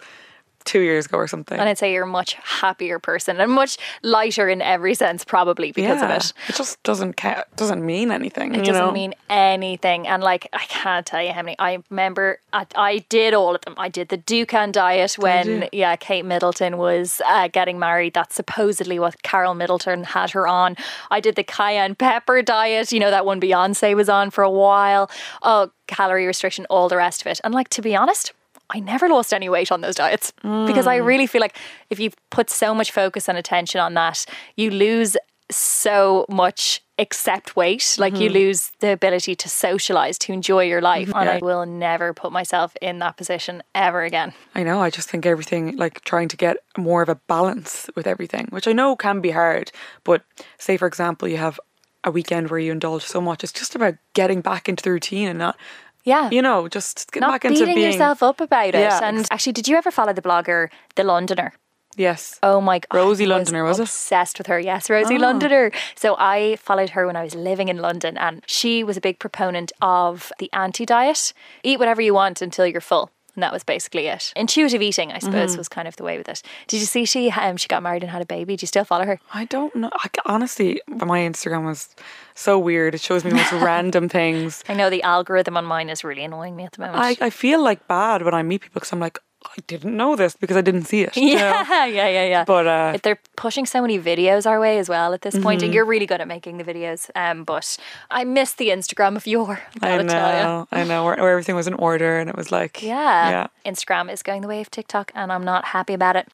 [0.66, 1.58] two years ago or something.
[1.58, 5.72] And I'd say you're a much happier person and much lighter in every sense, probably
[5.72, 6.32] because yeah, of it.
[6.48, 8.54] it just doesn't ca- doesn't mean anything.
[8.54, 8.92] It doesn't know?
[8.92, 10.06] mean anything.
[10.06, 11.56] And like, I can't tell you how many.
[11.58, 13.74] I remember I, I did all of them.
[13.78, 18.14] I did the Dukan diet when, yeah, Kate Middleton was uh, getting married.
[18.14, 20.76] That's supposedly what Carole Middleton had her on.
[21.10, 24.50] I did the cayenne pepper diet, you know, that one Beyonce was on for a
[24.50, 25.10] while.
[25.42, 27.40] Oh, calorie restriction, all the rest of it.
[27.44, 28.32] And like, to be honest,
[28.70, 31.06] I never lost any weight on those diets because I mm.
[31.06, 31.56] really feel like
[31.90, 34.26] if you put so much focus and attention on that,
[34.56, 35.16] you lose
[35.50, 37.96] so much except weight.
[37.98, 38.34] Like you mm-hmm.
[38.34, 41.08] lose the ability to socialize, to enjoy your life.
[41.08, 41.18] Mm-hmm.
[41.18, 44.32] And I will never put myself in that position ever again.
[44.54, 44.82] I know.
[44.82, 48.66] I just think everything, like trying to get more of a balance with everything, which
[48.66, 49.70] I know can be hard.
[50.04, 50.24] But
[50.58, 51.60] say, for example, you have
[52.02, 53.42] a weekend where you indulge so much.
[53.42, 55.56] It's just about getting back into the routine and not,
[56.06, 56.30] Yeah.
[56.30, 57.92] you know, just get not back into beating being.
[57.92, 58.74] yourself up about it.
[58.74, 61.52] Yeah, and actually, did you ever follow the blogger, The Londoner?
[61.96, 62.38] Yes.
[62.42, 62.96] Oh my god.
[62.96, 63.84] Rosie I Londoner, was it?
[63.84, 64.60] Obsessed with her.
[64.60, 65.20] Yes, Rosie ah.
[65.20, 65.72] Londoner.
[65.94, 69.18] So I followed her when I was living in London and she was a big
[69.18, 71.32] proponent of the anti-diet.
[71.62, 73.10] Eat whatever you want until you're full.
[73.36, 74.32] And that was basically it.
[74.34, 75.58] Intuitive eating, I suppose, Mm-hmm.
[75.58, 76.42] was kind of the way with it.
[76.68, 78.56] Did you see she um, she got married and had a baby?
[78.56, 79.20] Do you still follow her?
[79.34, 79.90] I don't know.
[79.92, 81.94] I, honestly, my Instagram was
[82.34, 82.94] so weird.
[82.94, 84.64] It shows me the most random things.
[84.68, 86.98] I know the algorithm on mine is really annoying me at the moment.
[86.98, 90.16] I, I feel like bad when I meet people because I'm like, I didn't know
[90.16, 91.16] this because I didn't see it.
[91.16, 91.40] you know?
[91.68, 92.44] yeah, yeah, yeah, yeah.
[92.44, 95.60] But uh, If they're pushing so many videos our way as well at this point,
[95.60, 95.64] Mm-hmm.
[95.66, 97.10] and you're really good at making the videos.
[97.14, 97.76] Um, but
[98.10, 99.60] I miss the Instagram of yore.
[99.82, 100.42] I I gotta tell you.
[100.42, 103.30] know, I know, where, where everything was in order and it was like, Yeah.
[103.30, 103.46] yeah.
[103.70, 106.28] Instagram is going the way of TikTok, and I'm not happy about it.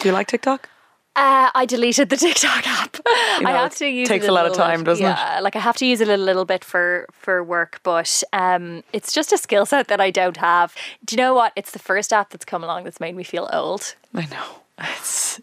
[0.00, 0.68] Do you like TikTok?
[1.14, 2.96] Uh, I deleted the TikTok app.
[2.96, 4.86] You I know, have it to use takes it a lot of time, bit.
[4.86, 5.08] doesn't it?
[5.08, 8.82] yeah, like I have to use it a little bit for for work, but um,
[8.92, 10.74] it's just a skill set that I don't have.
[11.04, 11.52] Do you know what?
[11.54, 13.94] It's the first app that's come along that's made me feel old.
[14.14, 14.44] I know.
[14.84, 15.40] It's,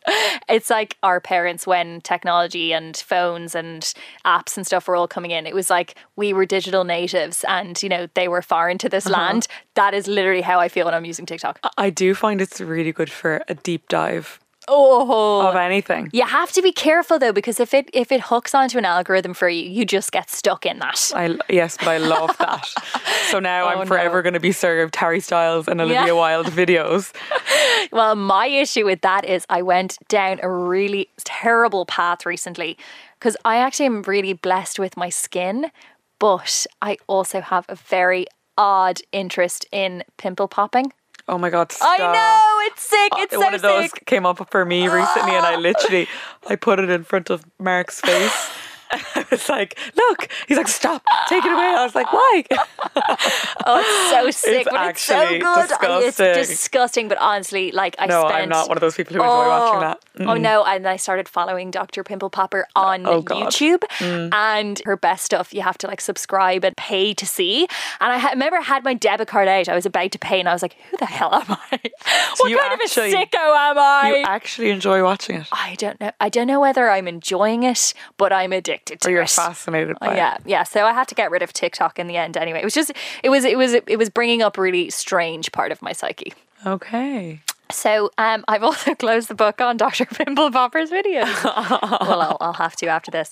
[0.49, 3.93] it's like our parents when technology and phones and
[4.25, 5.45] apps and stuff were all coming in.
[5.45, 9.07] It was like we were digital natives and, you know, they were far into this
[9.07, 9.47] land.
[9.75, 11.59] That is literally how I feel when I'm using TikTok.
[11.77, 16.09] I do find it's really good for a deep dive Oh, of anything.
[16.13, 19.33] you have to be careful though because if it if it hooks onto an algorithm
[19.33, 21.11] for you, you just get stuck in that.
[21.15, 22.65] I yes, but I love that.
[23.31, 24.21] so now Oh, I'm forever no.
[24.21, 26.11] going to be served Harry Styles and Olivia Yeah.
[26.13, 27.11] Wilde videos.
[27.91, 32.77] Well, my issue with that is I went down a really terrible path recently
[33.17, 35.71] because I actually am really blessed with my skin,
[36.19, 38.27] but I also have a very
[38.57, 40.91] odd interest in pimple popping.
[41.29, 41.71] Oh my god!
[41.71, 41.87] Stop.
[41.87, 43.11] I know it's sick.
[43.13, 44.05] Uh, it's so One of those sick.
[44.05, 46.07] came up for me recently, and I literally
[46.49, 48.49] I put it in front of Mark's face.
[49.15, 51.03] I was like, "Look!" He's like, "Stop!
[51.27, 52.43] Take it away!" I was like, "Why?"
[53.65, 55.43] Oh, it's so sick, It's but it's so good.
[55.43, 56.25] I- disgusting.
[56.27, 58.35] It's disgusting, but honestly, like I no, spent.
[58.43, 59.99] I'm not one of those people who enjoy watching that.
[60.29, 60.63] Oh no!
[60.65, 62.03] And I started following Dr.
[62.03, 63.37] Pimple Popper on Oh, God.
[63.53, 63.79] Mm.
[63.79, 67.67] YouTube, and her best stuff you have to like subscribe and pay to see.
[67.99, 69.67] And I ha- remember I had my debit card out.
[69.69, 71.79] I was about to pay, and I was like, "Who the hell am I?
[72.37, 73.37] what you kind actually- of a sicko
[73.69, 76.11] am I?" You actually enjoy watching it, I don't know.
[76.19, 79.29] I don't know whether I'm enjoying it, but I'm addicted to or you're it.
[79.29, 80.15] fascinated by Oh, it.
[80.17, 80.63] yeah, yeah.
[80.63, 82.37] So I had to get rid of TikTok in the end.
[82.37, 82.91] Anyway, it was just,
[83.23, 86.33] it was, it was, it was bringing up a really strange part of my psyche.
[86.65, 87.41] Okay.
[87.71, 90.05] So um, I've also closed the book on Dr.
[90.13, 91.43] Pimple Popper's videos.
[92.01, 93.29] well, I'll, I'll have to after this.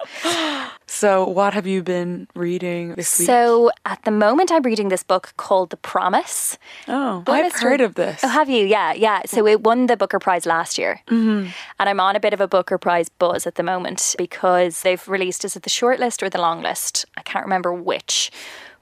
[0.85, 3.25] So, what have you been reading this week?
[3.25, 6.57] So at the moment, I'm reading this book called The Promise.
[6.87, 8.21] oh, I've heard of this.
[8.23, 8.65] Oh, have you?
[8.65, 9.21] Yeah, yeah.
[9.25, 11.01] So it won the Booker Prize last year.
[11.07, 11.49] Mm-hmm.
[11.79, 15.07] And I'm on a bit of a Booker Prize buzz at the moment because they've
[15.07, 17.05] released, is it the short list or the long list?
[17.17, 18.31] I can't remember which.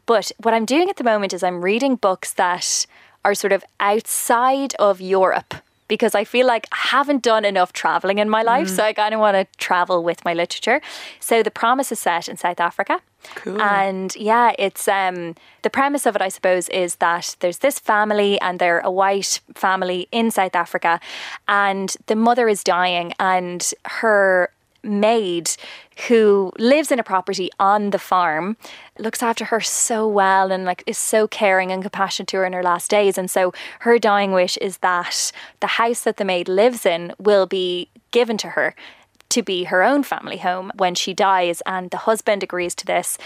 [0.05, 2.85] But what I'm doing at the moment is I'm reading books that
[3.25, 5.53] are sort of outside of Europe.
[5.87, 8.67] because I feel like I haven't done enough traveling in my life.
[8.75, 10.79] So I kind of want to travel with my literature.
[11.19, 12.95] So The Promise is set in South Africa.
[13.35, 13.61] Cool.
[13.61, 18.31] And yeah, it's um the premise of it I suppose is that there's this family
[18.45, 20.93] and they're a white family in South Africa
[21.47, 23.61] and the mother is dying and
[24.01, 24.49] her
[24.85, 25.51] maid
[26.07, 28.57] who lives in a property on the farm
[28.99, 32.53] looks after her so well and like is so caring and compassionate to her in
[32.53, 33.17] her last days.
[33.17, 37.45] And so her dying wish is that the house that the maid lives in will
[37.45, 38.75] be given to her
[39.29, 41.61] to be her own family home when she dies.
[41.65, 43.17] And the husband agrees to this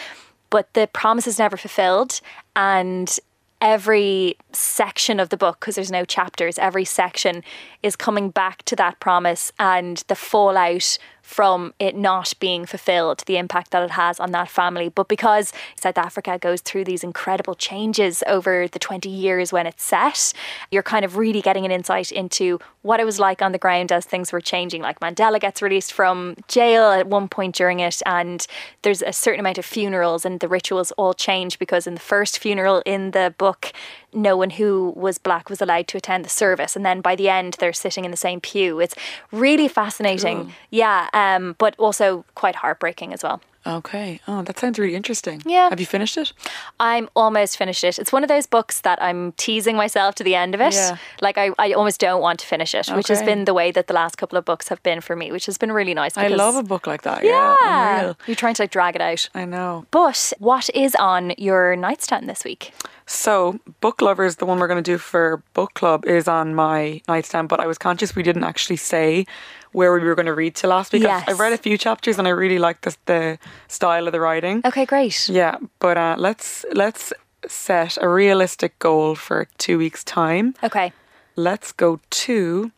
[0.50, 2.22] but the promise is never fulfilled.
[2.56, 3.18] And
[3.62, 7.44] every section of the book because there's no chapters every section
[7.84, 9.52] is coming back to that promise.
[9.60, 10.98] And the fallout
[11.30, 14.90] from it not being fulfilled, the impact that it has on that family.
[14.90, 19.84] But because South Africa goes through these incredible changes over the 20 years when it's
[19.84, 20.34] set,
[20.72, 23.92] you're kind of really getting an insight into what it was like on the ground
[23.92, 24.82] as things were changing.
[24.82, 28.48] Like Mandela gets released from jail at one point during it, and
[28.82, 32.40] there's a certain amount of funerals, and the rituals all change because in the first
[32.40, 33.72] funeral in the book,
[34.14, 36.76] no one who was black was allowed to attend the service.
[36.76, 38.80] And then by the end, they're sitting in the same pew.
[38.80, 38.96] It's
[39.32, 40.38] really fascinating.
[40.44, 40.52] Cool.
[40.72, 43.42] Yeah, um, but also quite heartbreaking as well.
[43.68, 44.22] Okay.
[44.28, 45.44] Oh, that sounds really interesting.
[45.46, 45.70] Yeah.
[45.70, 46.32] Have you finished it?
[46.80, 48.00] I'm almost finished it.
[48.00, 50.74] It's one of those books that I'm teasing myself to the end of it.
[50.74, 50.98] Yeah.
[51.22, 53.88] Like I, I almost don't want to finish it, which has been the way that
[53.88, 56.18] the last couple of books have been for me, which has been really nice.
[56.18, 57.24] I love a book like that.
[57.24, 58.14] Yeah, Yeah.
[58.28, 59.30] You're trying to like drag it out.
[59.36, 59.86] I know.
[59.92, 62.74] But what is on your nightstand this week?
[63.10, 67.02] So, Book Lovers, the one we're going to do for book club, is on my
[67.08, 67.50] nightstand.
[67.50, 69.26] But I was conscious we didn't actually say
[69.72, 71.02] where we were going to read to last week.
[71.02, 71.24] Yes.
[71.28, 74.62] I've read a few chapters and I really like the, the style of the writing.
[74.64, 75.28] Okay, great.
[75.28, 77.12] Yeah, but uh, let's let's
[77.48, 80.54] set a realistic goal for two weeks' time.
[80.64, 80.94] Okay.
[81.36, 82.72] Let's go to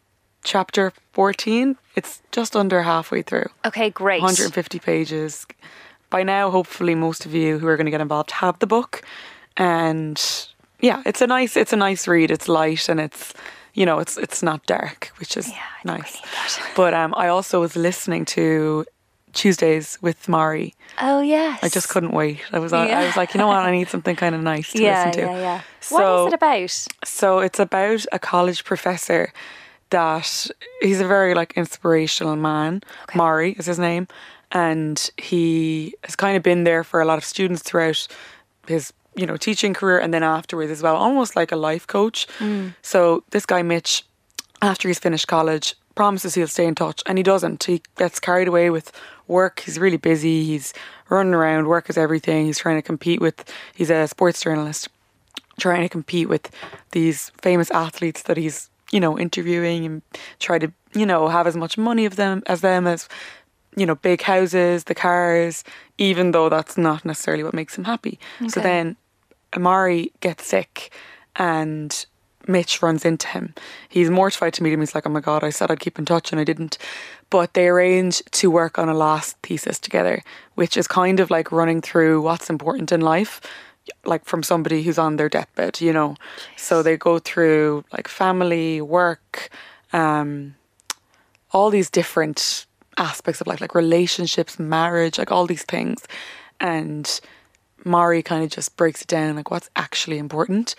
[0.46, 1.76] chapter fourteen.
[1.98, 3.50] It's just under halfway through.
[3.66, 4.22] Okay, great.
[4.22, 5.46] 150 pages.
[6.10, 9.02] By now, hopefully, most of you who are going to get involved have the book,
[9.58, 10.22] and
[10.80, 12.32] yeah, it's a nice, it's a nice read.
[12.32, 13.34] It's light and it's,
[13.74, 16.22] you know, it's it's not dark, which is Yeah, I think we nice.
[16.22, 16.72] that.
[16.76, 18.86] But um, I also was listening to
[19.34, 20.74] Tuesdays with Morrie.
[21.00, 21.60] Oh yes.
[21.64, 22.42] I just couldn't wait.
[22.52, 24.82] I was, I was like, you know what, I need something kind of nice to
[24.82, 25.32] Yeah, listen to.
[25.32, 25.62] yeah, yeah.
[25.80, 26.88] So, what is it about?
[27.06, 29.32] so it's about a college professor
[29.90, 30.48] that
[30.82, 32.82] he's a very like inspirational man.
[33.10, 34.08] Morrie is his name,
[34.52, 38.08] and he has kind of been there for a lot of students throughout
[38.68, 42.28] his you know teaching career and then afterwards as well, almost like a life coach.
[42.40, 42.76] Mm.
[42.82, 44.06] So this guy Mitch,
[44.62, 47.64] after he's finished college, promises he'll stay in touch, and he doesn't.
[47.64, 48.92] He gets carried away with
[49.28, 49.62] work.
[49.62, 50.44] He's really busy.
[50.44, 50.74] He's
[51.10, 51.68] running around.
[51.68, 52.46] Work is everything.
[52.46, 53.52] He's trying to compete with.
[53.74, 54.90] He's a sports journalist
[55.60, 56.50] trying to compete with
[56.92, 60.02] these famous athletes that he's you know interviewing and
[60.40, 63.08] try to you know have as much money of them as them as
[63.76, 65.64] you know big houses the cars
[65.98, 68.96] even though that's not necessarily what makes him happy so then
[69.56, 70.92] amari gets sick
[71.36, 72.06] and
[72.48, 73.54] Mitch runs into him.
[73.90, 74.80] He's mortified to meet him.
[74.80, 76.78] He's like, "Oh my god, I said I'd keep in touch and I didn't."
[77.30, 80.24] But they arrange to work on a last thesis together,
[80.56, 83.42] which is kind of like running through what's important in life,
[84.06, 86.16] like from somebody who's on their deathbed, you know.
[86.58, 89.50] So they go through like family, work,
[89.94, 90.56] um,
[91.52, 92.66] all these different
[93.02, 96.04] aspects of life, like relationships, marriage, like all these things.
[96.60, 97.06] And
[97.84, 100.76] Morrie kind of just breaks it down, like what's actually important.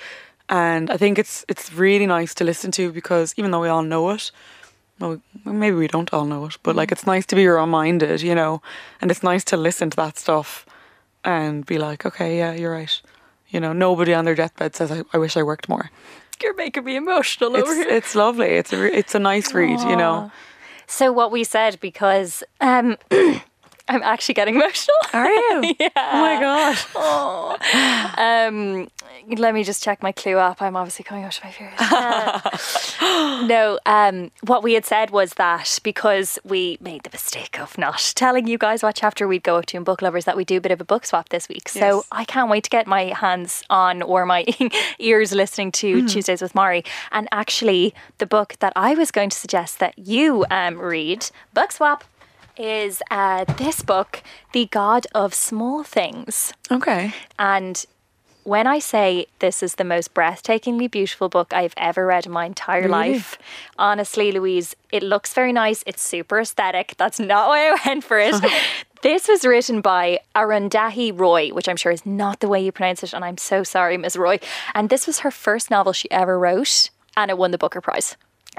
[0.49, 3.83] And I think it's it's really nice to listen to because even though we all
[3.83, 4.31] know it,
[4.99, 8.35] well, maybe we don't all know it, but like it's nice to be reminded, you
[8.35, 8.63] know,
[9.01, 10.67] and it's nice to listen to that stuff
[11.25, 13.03] and be like, okay, yeah, you're right.
[13.49, 15.91] You know, nobody on their deathbed says, I, I wish I worked more.
[16.43, 18.49] You're making me emotional It's, it's lovely.
[18.49, 20.33] It's a, re- it's a nice read, you know.
[20.93, 22.99] So what we said because um,
[23.89, 24.97] I'm actually getting emotional.
[25.13, 25.75] Are you?
[25.79, 25.89] yeah.
[25.97, 27.59] Oh my God.
[28.19, 28.89] Um,
[29.37, 30.61] let me just check my clue up.
[30.61, 31.73] I'm obviously coming out of my fears.
[31.79, 37.77] Uh, no, um, what we had said was that because we made the mistake of
[37.79, 40.45] not telling you guys what chapter we'd go up to in Book Lovers, that we
[40.45, 41.69] do a bit of a book swap this week.
[41.69, 44.45] So I can't wait to get my hands on or my
[44.99, 46.87] ears listening to Tuesdays with Morrie.
[47.11, 51.73] And actually, the book that I was going to suggest that you um, read, Book
[51.73, 52.05] Swap,
[52.57, 56.53] is uh, this book, The God of Small Things.
[56.71, 57.13] Okay.
[57.39, 57.85] And
[58.45, 62.45] when I say this is the most breathtakingly beautiful book I've ever read in my
[62.47, 62.91] entire Really?
[63.13, 63.39] life,
[63.79, 65.85] honestly, Louise, it looks very nice.
[65.87, 66.95] It's super aesthetic.
[66.99, 68.35] That's not why I went for it.
[69.03, 73.03] this was written by Arundhati Roy, which I'm sure is not the way you pronounce
[73.05, 73.13] it.
[73.13, 74.17] And I'm so sorry, Ms.
[74.17, 74.41] Roy.
[74.75, 78.17] And this was her first novel she ever wrote, and it won the Booker Prize.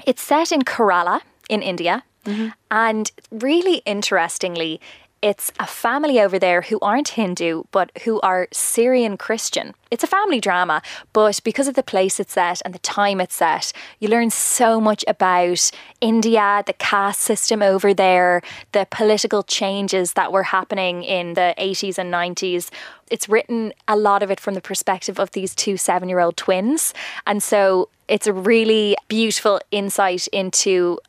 [0.08, 2.04] it's set in Kerala in India.
[2.26, 2.50] Mm-hmm.
[2.72, 4.80] And really interestingly,
[5.24, 9.74] it's a family over there who aren't Hindu, but who are Syrian Christian.
[9.90, 10.82] It's a family drama,
[11.14, 14.82] but because of the place it's set and the time it's set, you learn so
[14.82, 18.42] much about India, the caste system over there,
[18.74, 22.70] the political changes that were happening in the 80s and 90s.
[23.10, 26.36] It's written a lot of it from the perspective of these two seven year old
[26.36, 26.94] twins.
[27.26, 31.00] And so it's a really beautiful insight into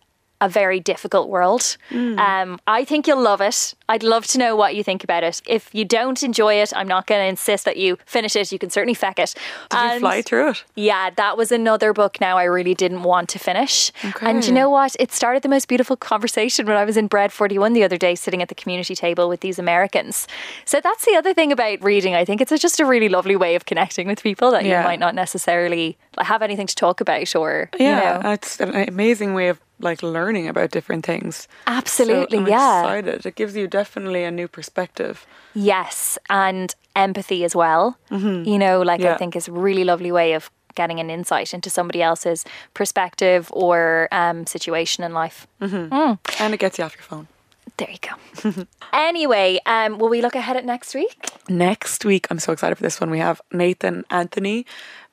[0.45, 1.77] a very difficult world.
[1.91, 3.75] Um, I think you'll love it.
[3.89, 5.41] I'd love to know what you think about it.
[5.47, 8.53] If you don't enjoy it, I'm not going to insist that you finish it.
[8.53, 9.35] You can certainly feck it.
[9.71, 10.65] Did you fly through it?
[10.75, 13.91] Yeah, that was another book now I really didn't want to finish.
[14.21, 14.95] And you know what?
[14.99, 18.15] It started the most beautiful conversation when I was in Bread 41 the other day,
[18.15, 20.27] sitting at the community table with these Americans.
[20.67, 22.15] So that's the other thing about reading.
[22.15, 24.81] I think it's just a really lovely way of connecting with people that Yeah.
[24.81, 28.31] you might not necessarily have anything to talk about or, Yeah, you know.
[28.33, 31.47] it's an amazing way of like learning about different things.
[31.67, 32.81] Absolutely, so yeah.
[32.81, 33.27] Excited.
[33.27, 35.27] It gives you definitely a new perspective.
[35.55, 37.97] Yes, and empathy as well.
[38.11, 39.15] You know, like Yeah.
[39.15, 42.45] I think is a really lovely way of getting an insight into somebody else's
[42.75, 45.47] perspective or um, situation in life.
[45.61, 47.29] And it gets you off your phone.
[47.77, 48.67] There you go.
[48.93, 51.29] anyway, um, will we look ahead at next week?
[51.49, 53.11] Next week, I'm so excited for this one.
[53.11, 54.65] We have Nathan Anthony,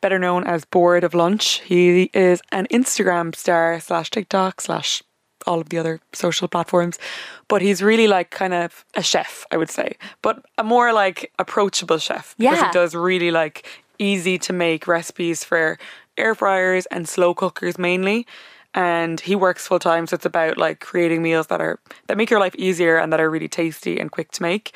[0.01, 1.61] better known as Bored of Lunch.
[1.61, 5.01] He is an Instagram star slash TikTok slash
[5.47, 6.99] all of the other social platforms,
[7.47, 11.31] but he's really like kind of a chef, I would say, but a more like
[11.39, 12.67] approachable chef because Yeah.
[12.67, 13.65] he does really like
[13.97, 15.79] easy to make recipes for
[16.17, 18.27] air fryers and slow cookers mainly.
[18.75, 22.29] And he works full time, so it's about like creating meals that are that make
[22.29, 24.73] your life easier and that are really tasty and quick to make.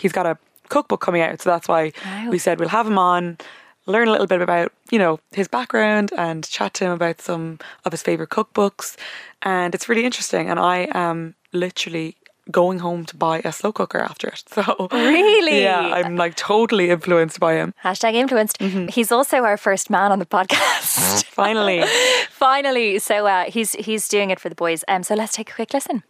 [0.00, 0.36] He's got a
[0.68, 2.28] cookbook coming out, so that's why Wow.
[2.30, 3.38] we said we'll have him on,
[3.86, 7.58] learn a little bit about you know his background and chat to him about some
[7.84, 8.96] of his favorite cookbooks,
[9.42, 10.50] and it's really interesting.
[10.50, 12.16] And I am literally
[12.50, 14.42] going home to buy a slow cooker after it.
[14.54, 15.62] So Really?
[15.62, 17.72] yeah, I'm like totally influenced by him.
[17.84, 18.60] Hashtag influenced.
[18.90, 21.24] He's also our first man on the podcast.
[21.24, 21.84] Finally,
[22.30, 24.84] Finally, so uh, he's he's doing it for the boys.
[24.88, 26.02] Um, so let's take a quick listen.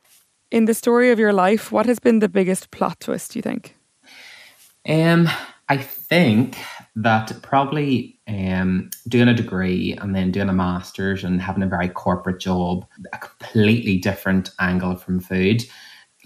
[0.50, 3.42] In the story of your life, what has been the biggest plot twist, do you
[3.42, 3.74] think?
[4.88, 5.28] Um,
[5.72, 6.58] I think
[6.96, 11.88] that probably um, doing a degree and then doing a master's and having a very
[11.88, 15.62] corporate job, a completely different angle from food,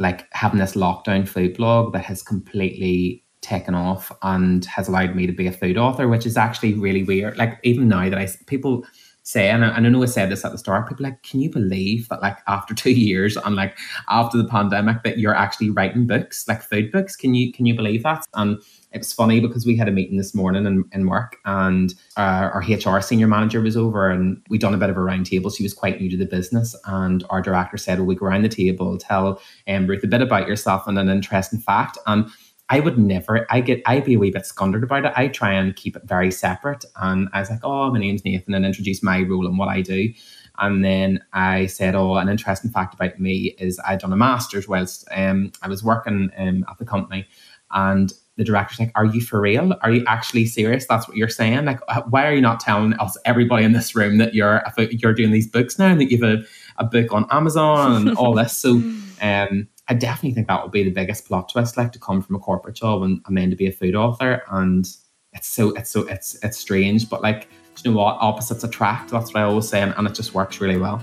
[0.00, 5.28] like having this lockdown food blog that has completely taken off and has allowed me
[5.28, 7.38] to be a food author, which is actually really weird.
[7.38, 8.84] Like even now that I people
[9.26, 11.40] say, and I, and I know I said this at the start, people like, can
[11.40, 13.78] you believe that like after two years and like
[14.08, 17.16] after the pandemic that you're actually writing books, like food books?
[17.16, 18.26] Can you can you believe that?
[18.34, 18.60] And
[18.96, 22.50] it was funny because we had a meeting this morning in, in work and uh,
[22.54, 25.50] our HR senior manager was over and we'd done a bit of a round table.
[25.50, 28.42] She was quite new to the business and our director said, well, we go around
[28.42, 31.98] the table, tell um, Ruth a bit about yourself and an interesting fact.
[32.06, 32.30] And
[32.70, 35.12] I would never, I get, I'd be a wee bit scundered about it.
[35.14, 36.86] I try and keep it very separate.
[36.96, 39.82] And I was like, oh, my name's Nathan and introduce my role and what I
[39.82, 40.10] do.
[40.58, 44.66] And then I said, oh, an interesting fact about me is I'd done a master's
[44.66, 47.28] whilst um, I was working um, at the company.
[47.72, 49.74] And the director's like, are you for real?
[49.80, 50.86] Are you actually serious?
[50.86, 51.64] That's what you're saying?
[51.64, 55.32] Like, why are you not telling us, everybody in this room, that you're you're doing
[55.32, 56.44] these books now and that you've a,
[56.78, 58.56] a book on Amazon and all this?
[58.56, 58.72] So
[59.22, 62.36] um, I definitely think that would be the biggest plot twist, like to come from
[62.36, 64.42] a corporate job and, and then to be a food author.
[64.50, 64.86] And
[65.32, 68.18] it's so it's so it's it's strange, but like, do you know what?
[68.20, 69.10] Opposites attract.
[69.10, 71.02] That's what I always say, and, and it just works really well.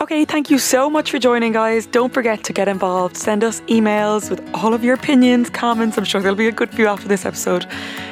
[0.00, 1.84] Okay, thank you so much for joining, guys.
[1.84, 3.16] Don't forget to get involved.
[3.16, 5.98] Send us emails with all of your opinions, comments.
[5.98, 7.66] I'm sure there'll be a good few after this episode.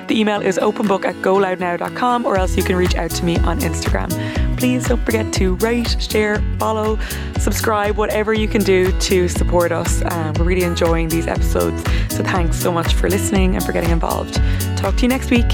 [0.08, 3.60] The email is openbook at goloudnow.com or else you can reach out to me on
[3.60, 4.10] Instagram.
[4.58, 6.98] Please don't forget to rate, share, follow,
[7.38, 10.02] subscribe, whatever you can do to support us.
[10.06, 11.84] Um, we're really enjoying these episodes.
[12.12, 14.34] So thanks so much for listening and for getting involved.
[14.76, 15.46] Talk to you next week.